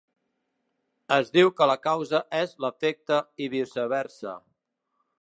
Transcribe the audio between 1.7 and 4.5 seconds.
la causa és l'efecte i viceversa.